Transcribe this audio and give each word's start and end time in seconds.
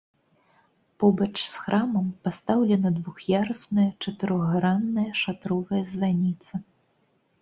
Побач 1.03 1.33
з 1.49 1.57
храмам 1.65 2.07
пастаўлена 2.27 2.89
двух'ярусная 2.97 3.87
чатырохгранная 4.07 5.07
шатровая 5.21 5.83
званіца. 5.97 6.53